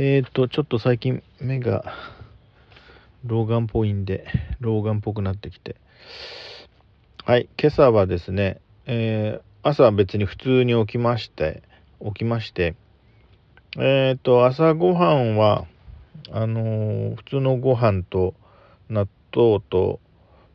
[0.00, 1.92] えっ、と、ちょっと最近目が
[3.24, 4.28] 老眼っぽいんで、
[4.60, 5.74] 老眼っぽくなってきて。
[7.24, 11.64] はい、今朝はですね、えー、朝は別に普通に起きまして、
[12.00, 12.76] 起きまして、
[13.76, 15.66] えっ、と、朝ごはんは、
[16.30, 18.34] あのー、普通のご飯と
[18.88, 19.98] 納豆と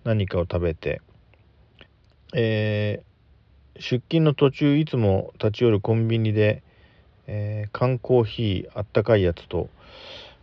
[0.05, 1.01] 何かを食べて、
[2.33, 3.03] え、
[3.75, 6.63] 出勤の途中いつも立ち寄るコンビニで、
[7.27, 9.69] えー、缶コーヒーあったかいやつと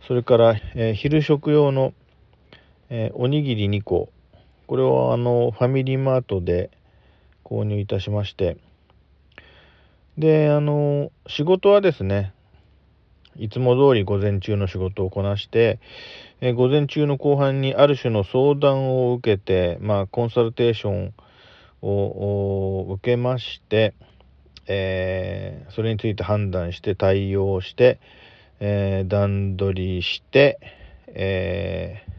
[0.07, 1.93] それから、えー、昼食用の、
[2.89, 4.09] えー、おにぎり2個。
[4.67, 6.71] これをあのファミリーマートで
[7.43, 8.57] 購入いたしまして。
[10.17, 12.33] であの仕事はですね
[13.37, 15.79] いつも通り午前中の仕事をこなして、
[16.41, 21.13] え午前中の後半にある種の相談を受けて、まあ、コンサルテーション
[21.81, 23.93] を受けまして、
[24.67, 27.99] えー、それについて判断して対応して、
[28.59, 30.59] えー、段取りして、
[31.07, 32.11] えー、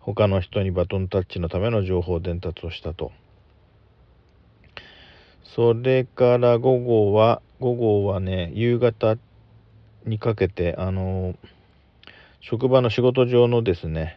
[0.00, 3.12] 他の人にバトンタッチのための情報伝達をしたと。
[5.54, 9.16] それから午後は、午後はね、夕方
[10.06, 11.34] にかけて、あの
[12.40, 14.14] 職場の仕事上のですね、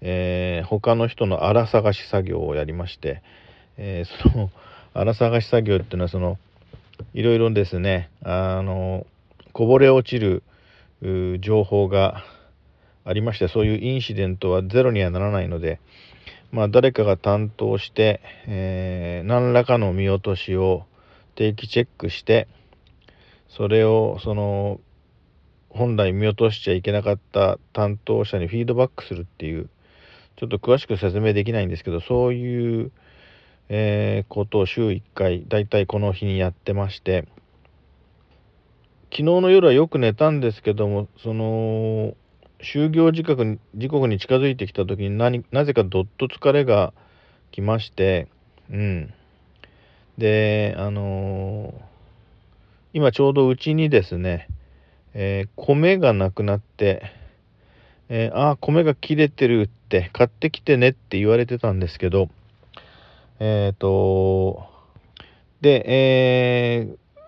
[0.00, 3.22] えー、他の人の荒探し作業をやりまして、
[3.76, 4.50] えー、その
[4.94, 6.38] 荒探し作業っていうのはその
[7.16, 8.10] いろいろですね。
[8.22, 9.06] あの
[9.54, 10.42] こぼれ落ちる
[11.40, 12.22] 情報が
[13.06, 15.80] ありましてそういうインシデントはゼロにはならないので、
[16.52, 20.84] まあ、誰かが担当して、えー、何らかの見落としを
[21.36, 22.48] 定期チェックして
[23.48, 24.78] それをその
[25.70, 29.70] 本来見落としちゃいけなかった担当者にフィードバックするっていう
[30.36, 32.92] ちょっと詳しく説明できないんですけどそういう
[33.68, 37.26] えー、ことを週1回だいたいこの日にやってまして
[39.10, 42.14] 昨日の夜はよく寝たんですけどもその
[42.60, 46.92] 就業時刻に時刻に近づいてきた時に何なぜかどっと疲れが
[47.50, 48.28] 来まして
[48.70, 49.14] うん。
[50.18, 51.74] であのー、
[52.94, 54.48] 今ちょうどうちにですね、
[55.12, 57.02] えー、米がなくなって、
[58.08, 62.28] えー、ああ米が切れてるって買ってきてねって言われてたんですけど
[63.38, 64.66] えっ、ー、と、
[65.60, 67.20] で、えー、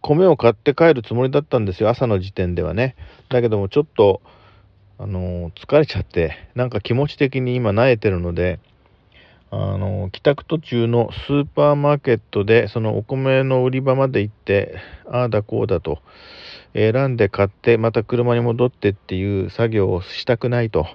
[0.00, 2.96] 米を買って帰るつもりだったんですよ、朝の時点ではね。
[3.28, 4.20] だけども、ちょっと、
[4.98, 8.60] あの疲れちゃって、なんか気持ち的に今、慣れてるので、
[9.50, 14.76] あの帰宅途中のスーパーマーケットで、そのお米の売り場まで行って、
[15.08, 16.00] ああだこうだと、
[16.74, 20.86] 選んで買って、また車に戻ってっていう作業をしたくないと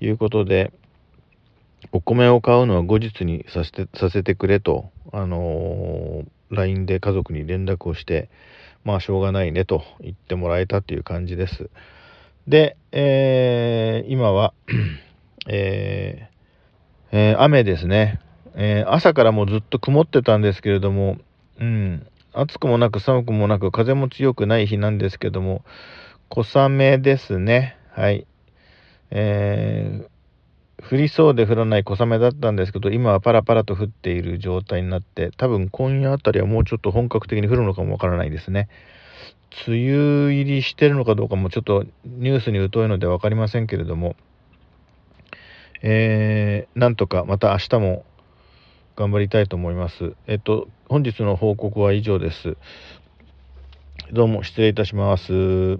[0.00, 0.72] いうことで、
[1.92, 8.28] お米を買うのは後日にさせてさせてくれと、あのー、LINE で家族に連絡をして、
[8.84, 11.70] まあしょうがないねと言ってもらえたという感じです。
[12.46, 14.54] で、えー、今は
[15.48, 18.20] えー、えー、雨ですね、
[18.54, 21.16] え朝からもうずっと曇ってたんですけれども、
[21.58, 25.64] うん、暑くもなく寒くもなく風も強くない日なんですけども、
[26.28, 27.76] 小雨ですね。
[27.92, 28.26] はい。
[29.10, 30.17] えー
[30.90, 38.68] 降りそうで降らない小雨だったんですけど今はパラパラと降っている状態になって多分今夜あたりはもうちょっと本格的に降るのかもわからないですね。
[39.66, 44.14] 梅雨入りしてるのかどうかもちょっとニュースに疎いので分かりませんけれども
[45.82, 48.04] えー、なんとかまた明日も
[48.96, 50.14] 頑張りたいと思います。
[50.26, 52.56] えっと本日の報告は以上です。
[54.12, 55.78] どうも失礼いたします。